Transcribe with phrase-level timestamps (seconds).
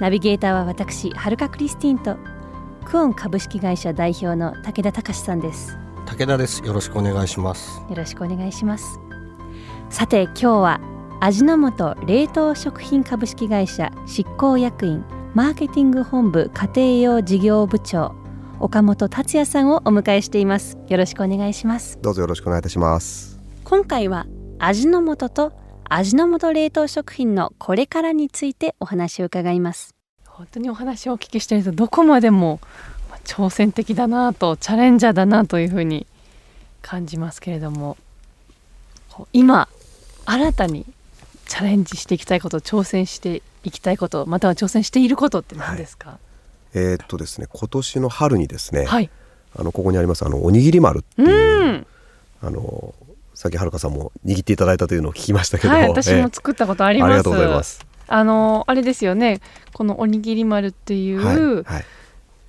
[0.00, 2.16] ナビゲーターは私はるかクリスティンと
[2.86, 5.76] クオン株式会社代表の武田隆さんです。
[6.06, 6.64] 武田です。
[6.64, 7.82] よろしくお願いします。
[7.86, 8.98] よろしくお願いします。
[9.90, 10.80] さて今日は
[11.20, 15.04] 味の素冷凍食品株式会社執行役員
[15.34, 16.70] マーケティング本部家
[17.02, 18.14] 庭用事業部長
[18.58, 20.78] 岡本達也さんをお迎えしています。
[20.88, 21.98] よろしくお願いします。
[22.00, 23.38] どうぞよろしくお願いいたします。
[23.64, 24.26] 今回は
[24.58, 25.59] 味の素と
[25.92, 29.96] 味の素冷凍食品のこれからについてお話を伺います。
[30.24, 32.60] 本当にお話をお聞きしているとどこまでも
[33.10, 36.06] まあ挑戦的だなとチャレンジャーだなというふうに
[36.80, 37.96] 感じますけれども
[39.32, 39.68] 今
[40.26, 40.86] 新たに
[41.46, 46.20] チャレンジしていきたいこと挑戦していきたいことまたは挑戦していることって何ですか？
[46.72, 49.10] えーっとですね今年の春にですね、はい、
[49.56, 51.86] あのここにありますあのおにぎり丸ってういう、ん。
[52.42, 52.94] あの
[53.40, 56.20] さっきはるかさんも握っていただいたというのを聞きましたけど、はい私え。
[56.20, 57.08] も作ったことあります。
[57.08, 57.86] えありがとうございます。
[58.06, 59.40] あのあれですよね。
[59.72, 61.36] このおにぎり丸っていう、はい、
[61.76, 61.84] はい、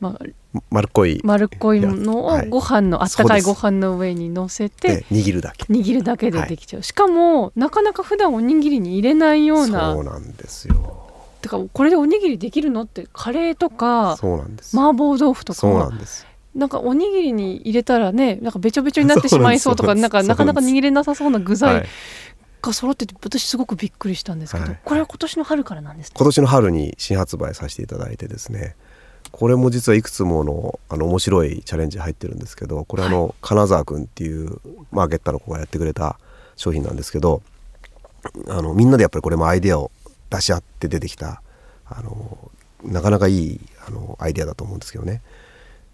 [0.00, 1.20] まあ、丸っこい。
[1.24, 5.70] 丸っこいのをはいご飯のあったかいご飯の上に乗せてで握るだけ。
[5.70, 9.92] 握るだけでできちゃう、しかもなかなか普段おにぎりに入れないような。
[9.92, 11.06] そうなんですよ。
[11.42, 16.26] てかこれでおにぎりできるのってカレーとかそうなんです、麻婆豆腐とそうなかんです
[16.58, 21.86] なんかおにぎりに入れたらねなんかべちょべちょになってしまいそうとかなんかなかなか握れなさそうな具は材い、
[22.60, 24.78] が揃ってて私すごくびっくりしたんですけど、はい。
[24.84, 28.74] これは今年の春からなんですね今年の春に新発売させていただいてですね
[29.30, 34.58] これも実はいくつものあの面白いチャレンジ入ってるんですけどこれあの、金沢君っていう
[34.90, 36.18] マーケッターの子がやってくれた
[36.56, 37.42] 商品なんですけど
[38.48, 39.92] あのみんなでやっぱりこれもアイデアを
[40.30, 41.40] 出し合って出てきた
[41.86, 42.50] あの
[42.82, 45.22] なかなかいいあのアイデアだと思うんですけどね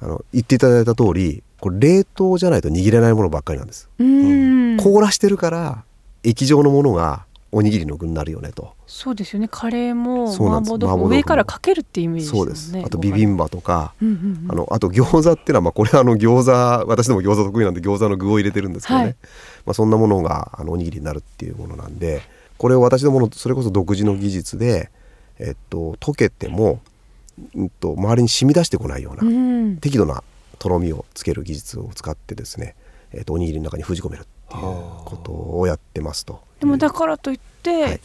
[0.00, 4.76] あの言っていただいた通りこれ冷凍じゃないと握れないものばっかりなんです、うーん。
[4.76, 5.84] 凍らしてるから
[6.22, 8.74] 液状のものがおにぎりの具になるよねと。
[8.86, 9.48] そうですよね。
[9.50, 10.74] カレーもそうなんです。
[10.74, 12.78] 麻婆豆腐上からかけるっていうイメージですもそうです。
[12.84, 14.46] あとビビンバとかうんうんうん。
[14.48, 16.50] あのあと餃子っていうのは、まあ、これはあの餃子
[16.86, 19.16] 私でも餃子得意なんで餃子の具を入れてるんですけどね、はい。
[19.64, 22.22] まあ、そんなものがあのおにぎりになるっていうものなんで
[22.58, 24.90] これを私どものそれこそ独自の技術で、
[25.38, 26.80] えっと、溶けても、
[27.54, 29.76] うん、と周りに染み出してこないような、うん。
[29.78, 30.22] 適度な
[30.58, 32.74] とろみをつける技術を使ってですね、
[33.12, 36.40] えっと、おにぎりの中に封じ込めるっていうことをやってますと。
[36.60, 37.98] でもだからといっはい。
[37.98, 38.00] て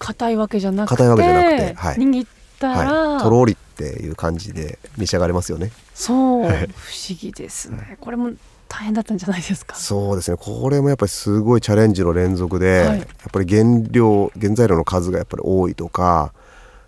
[0.00, 1.96] 硬いわけじゃなくて硬いわけじゃなくてはい。
[1.98, 2.28] 握っ
[2.58, 5.70] たら、はい、とろりっていう感じで召し上がれますよね。
[5.94, 6.66] そう、はい。
[6.66, 7.96] 不思議ですね。
[8.00, 8.32] これも
[8.68, 9.76] 大変だったんじゃないですか？
[9.76, 10.36] そうですね。
[10.36, 12.98] これもやっぱりすごいチャレンジの連続で、はい。
[12.98, 16.32] やっぱり原料原材料の数がやっぱり多いとか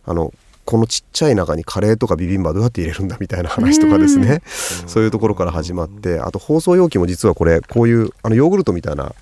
[0.04, 0.32] あの
[0.70, 4.40] このちっちゃい中にカレーとかビビンバどうやって入れるんだみたいな話とかですね。
[4.86, 9.12] そういうところから始まってあと包装容器も実はこれこういうあのヨーグルトみたいな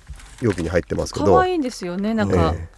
[0.41, 1.25] 容器に入ってますけど。
[1.25, 2.69] 可愛いんですよねなんか、ええ。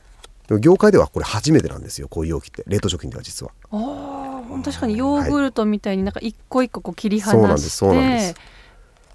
[0.47, 2.63] でも業界ではこれ初めてなんですよこういう容器って。
[2.65, 3.51] 冷凍食品では実は。
[3.71, 8.35] ああ確かにヨーグルトみたいになんか一個一個こう切りそうなんです離してそうなんです。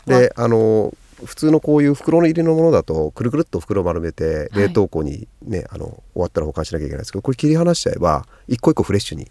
[0.06, 0.94] であの
[1.24, 4.62] 普通のこういう袋の入りのものだとくるくるっと袋丸めてはい。
[4.64, 9.30] 冷凍庫にね、あの終わったら保管しなきゃいけないですけどこれ切り離しちゃえば一個一個フレッシュに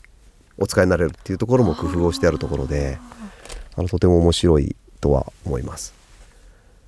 [0.57, 2.97] お使いになれるっていうところも工夫をしてあるところで
[3.75, 5.93] あのとても面白いとは思います。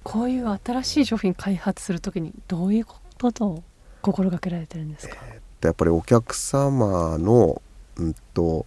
[0.04, 3.64] こういう新しい商品開発するときにどういうことを
[4.02, 5.18] 心がけられてるんですか、
[5.60, 7.62] でやっぱりお客様の、
[7.98, 8.66] うん、と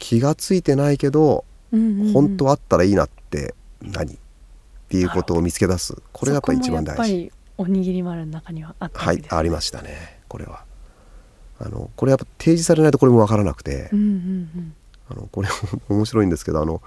[0.00, 4.18] 気がついてないけど、うんうんうん本当あったらいいなって何っ
[4.88, 6.96] ていうことを見つけ出すこれがやっぱり一番大事。
[6.96, 10.64] そこもやっぱりおにぎり丸の中にはあったわはいありましたねこれは
[11.60, 14.08] あのこれやっぱ提示されないとこれも分からなくて、うんうんう
[14.60, 14.74] ん。
[15.10, 15.48] あのこれ
[15.88, 16.82] 面白いんですけどあの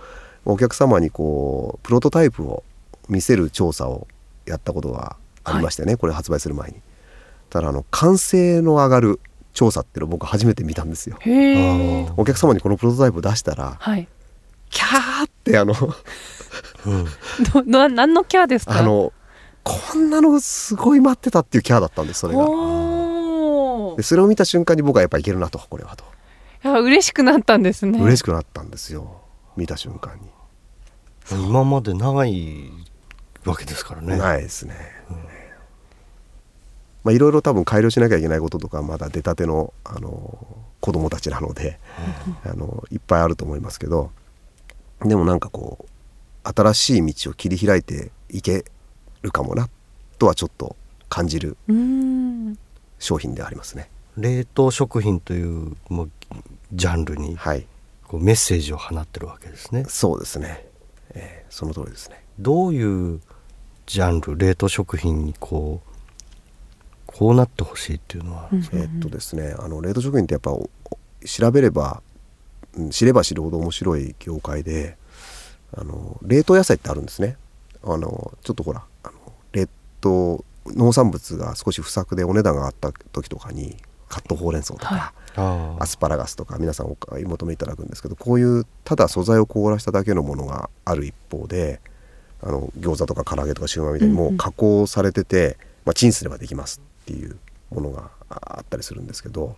[0.46, 2.64] お客様にこうプロトタイプを
[3.10, 4.08] 見せる調査を
[4.46, 6.76] やったことがありましてね、これ発売する前に。
[7.50, 9.20] ただあの完成の上がる
[9.54, 11.18] 調査っていうのを僕初めて見たんですよ。
[12.16, 14.08] お客様にこのプロトタイプを出したらはい。
[14.70, 15.74] キャーってあの
[17.52, 18.80] どな何のキャーですか？
[18.80, 19.12] あの
[19.64, 22.46] こんなのすごい待ってたっていうキャーだったんですそれが
[23.98, 26.04] でそれを見た瞬間に僕はやっぱいけるなとこれはと。
[26.64, 28.00] いや嬉しくなったんですね。
[28.00, 29.22] 嬉しくなったんですよ。
[29.58, 30.30] 見た瞬間に、
[31.50, 32.70] 今までない
[33.46, 34.18] わけですからね。
[34.18, 34.76] ないですね、
[37.04, 40.48] まあいろいろ多分改良しなきゃいけないこととかまだ出たてのあの
[40.80, 41.80] 子供たちなので、
[42.46, 44.12] あのいっぱいあると思いますけど
[45.04, 45.86] でもなんかこ
[46.46, 48.66] う新しい道を切り開いていけ
[49.22, 49.70] るかもな
[50.18, 50.76] とはちょっと
[51.10, 51.58] 感じる。
[51.68, 52.58] うん
[53.02, 53.90] 商品でありますね。
[54.16, 56.12] 冷凍食品というもう
[56.74, 57.68] ジャンルにはい。
[58.08, 59.86] こうメッセージを放ってるわけですね。
[59.88, 60.66] そうですね、
[61.14, 62.24] えーその通りですね。
[62.40, 63.22] どういう
[63.88, 65.92] ジャンル冷凍食品にこう
[67.06, 70.52] こうなってほしいっていうのは、うんえーっとですねあの冷凍食品ってやっぱ
[71.26, 72.02] 調べれば
[72.78, 74.98] うん知れば知るほど面白い業界で
[75.76, 77.38] あの冷凍野菜ってあるんですね。
[77.84, 79.14] あのちょっとほらあの
[79.54, 79.68] 冷
[80.02, 83.78] 凍農産物が少し不作でお値段が上がった時とかに
[84.10, 91.80] カットほうれん草とか、はあアスパラガスとか皆さんお買い求めいただくんですけどこういうただ素材を凍らしただけのものがある一方で
[92.44, 97.38] あの餃子とか唐揚げとかシューマイみたいにもう加工されてて、まあ、チンすればできますっていう
[97.70, 99.56] ものがああったりするんですけど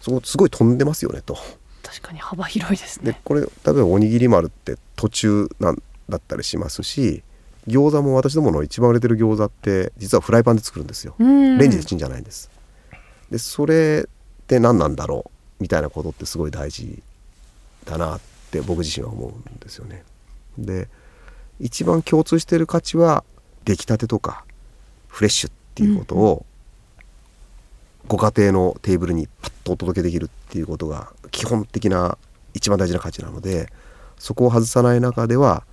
[0.00, 1.36] そこすごい飛んでますよねと。
[1.82, 3.12] 確かに幅広いですね。
[3.12, 7.22] でこれ例えばおにぎり丸って途中なんだったりしますし
[7.68, 11.14] 餃子も私どもの一番売れてる餃子って実はフライパンで作るんですよ。
[11.18, 12.50] うんレンジでチンじゃないんです。
[13.30, 15.30] でそれって何なんだろ
[15.60, 17.02] うみたいなことってすごい大事
[17.84, 18.20] だなっ
[18.50, 20.04] て僕自身は思うんですよね。
[20.56, 20.88] で
[21.60, 23.24] 一番共通している価値は
[23.64, 24.44] 出来たてとか
[25.08, 26.46] フレッシュっていうことを
[28.06, 32.16] ご家庭のテーブルにパッとお届けできるっていうことが基本的な
[32.54, 33.70] 一番大事な価値なので
[34.18, 35.64] そこを外さない中では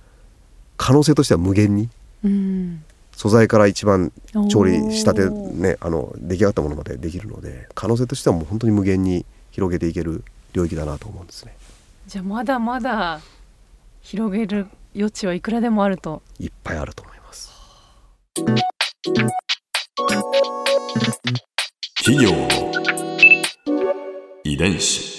[0.76, 1.88] 可能性としては無限に
[2.24, 2.84] うん。
[3.12, 4.12] 素材から一番
[4.50, 11.56] 調理したてねあの出来上がったものまでできるので可能性としてはもう本当に無限に広げていける領域だなと思うんですね。
[12.06, 13.20] じゃあまだまだ
[14.02, 16.22] 広げる余地はいくらでもあると。
[16.38, 17.50] いっぱいあると思います。
[22.04, 22.30] 企業。
[22.30, 22.76] の
[24.44, 25.15] 遺伝子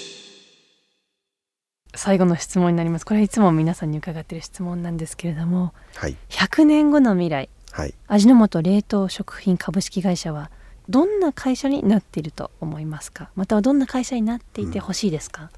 [1.98, 3.04] 最後の質問になります。
[3.04, 6.16] これはいつも皆さんに伺っている質問なんですけれどもはい。
[6.28, 7.94] 100年後の未来はい。
[8.06, 10.50] 味の素冷凍食品株式会社は
[10.88, 13.30] どんな会社になっていると思いますか？
[13.34, 15.50] またはどんな会社になっていてほしいですか、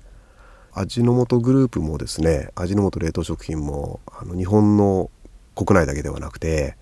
[0.73, 5.11] 味の素グループもですね味の素冷凍食品もあの日本の
[5.55, 6.77] 国内だけではなくて、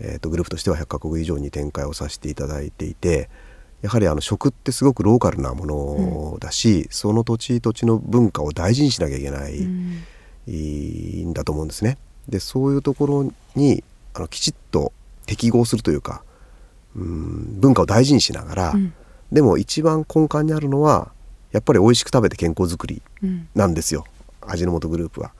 [0.00, 3.28] えー、とグループとしては100カ国以上に展開をさせていただいていて
[3.82, 10.04] やはりあの食ってすごくローカルなものだし、その土地土地の文化を大事にしなきゃいけない、うん。
[10.46, 11.98] いいんだと思うんですね。
[12.28, 13.84] でそういうところに
[14.14, 14.92] あのきちっと
[15.26, 16.22] 適合するというか
[16.96, 18.92] うん文化を大事にしながら、うん。
[19.30, 21.12] でも一番根幹にあるのは
[21.52, 23.48] やっぱり美味しく食べて健康づくりうん。
[23.54, 24.04] なんですよ。
[24.42, 25.32] 味の素グループは。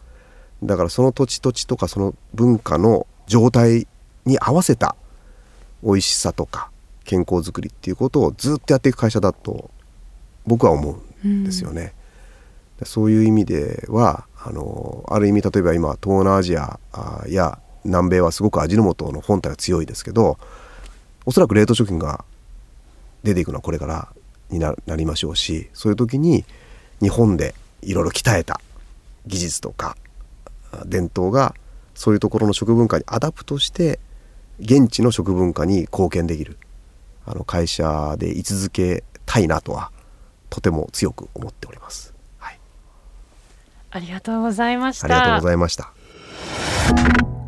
[0.63, 3.87] だからその土地土地とかその文化の状態
[4.25, 4.97] に合わせた
[5.83, 6.71] 美味しさとか
[7.09, 9.71] 健康づくりっていうことをずっとやっていく会社だと
[10.47, 11.95] 僕は思うんですよね。
[12.79, 20.39] でそういう意味ではあのある意味例えば今東南アジアあや南米はすごく味の素の本体が強いですけど
[21.25, 22.27] おそらく冷凍食品が
[23.23, 24.09] 出ていくのはこれから
[24.51, 26.45] にななりましょうしそういう時に
[27.01, 28.61] 日本でいろいろ鍛えた
[29.27, 29.97] 技術とか
[30.73, 31.55] あ伝統が
[31.95, 33.99] そういうところの食文化に adapt して
[34.61, 36.59] 現地の食文化に貢献できる
[37.31, 39.93] あの会社で居続けたいなとは
[40.49, 42.15] とても強く思っております。
[42.39, 42.59] はい、
[43.91, 45.93] ありがとうございましたありがとうございました。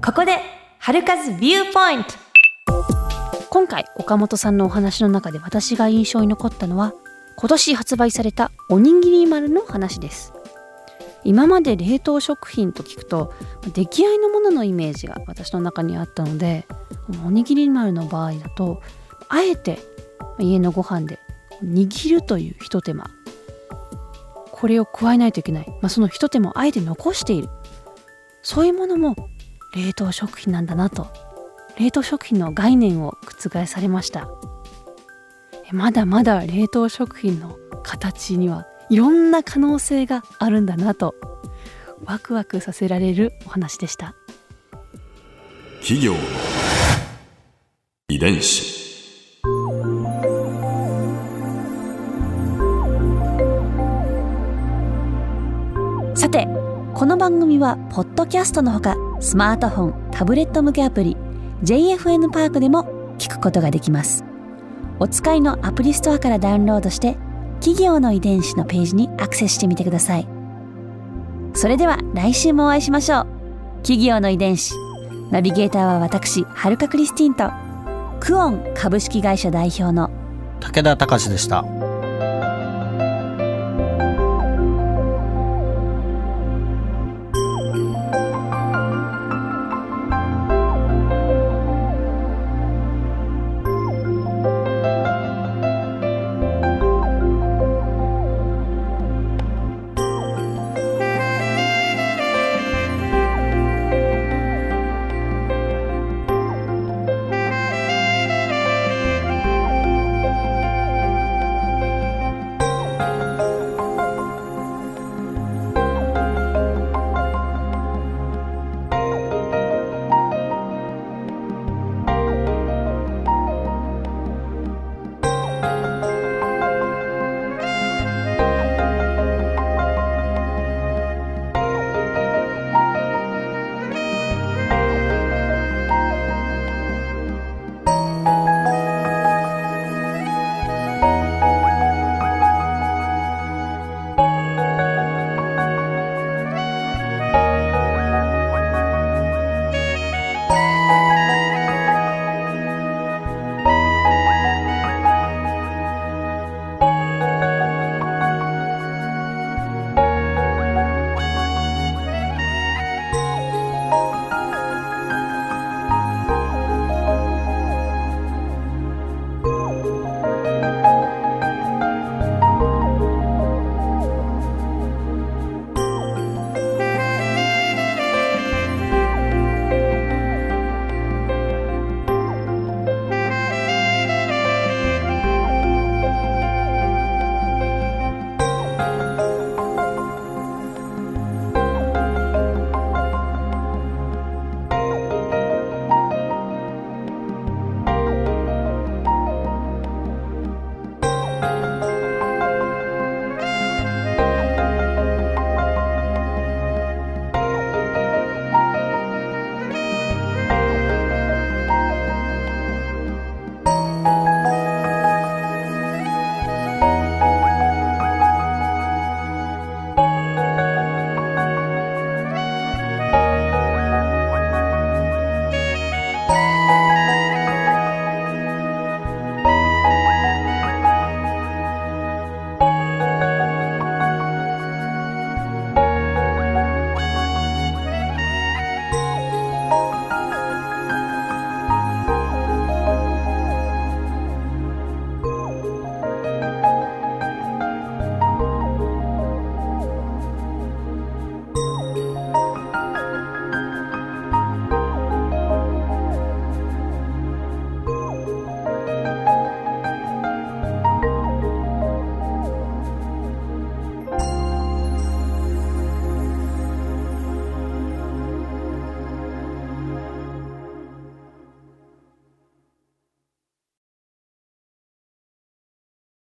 [0.05, 0.39] ここで
[0.79, 2.15] 春風ビューポイント
[3.51, 6.95] 今回岡本さんのお話の中で私が印象に残ったのは
[7.37, 10.33] 今年発売されたおにぎり丸の話です
[11.25, 13.35] 今まで冷凍食品と聞くと
[13.75, 16.67] 出来合いのもののイメージが私の中にあったので
[17.25, 18.83] おにぎり丸の場合だと
[19.31, 19.79] あえて
[20.39, 21.19] 家のご飯で
[21.65, 23.11] 握るというひと手間。
[24.53, 27.49] これを加えないといけない、まあ、そのひと手間をあえて残している。
[28.43, 29.17] そういうものも
[29.75, 31.07] 冷凍食品なんだなと。
[31.79, 34.29] 冷凍食品の概念を覆されました。
[35.73, 41.15] まだまだ冷凍食品の形にはいろんな可能性があるんだなと
[42.05, 44.15] ワクワクさせられるお話でした。
[45.81, 46.15] 企業
[48.09, 48.80] 遺伝子。
[56.31, 56.47] さて
[56.95, 61.17] この番組はポッドキャストのほかスマートフォンタブレット向けアプリ
[61.65, 64.25] JFN パークでも聞くことができます。
[65.01, 67.17] お使いのアプリストアからダウンロードして
[67.59, 70.29] 企業の遺伝子のページにアクセスしてみてください。
[71.55, 73.27] それでは来週もお会いしましょう。
[73.83, 74.77] 企業の遺伝子
[75.33, 77.51] ナビゲーターは私はるかクリスティンと
[78.21, 80.13] クオン株式会社代表の
[80.61, 81.80] 武田隆でした。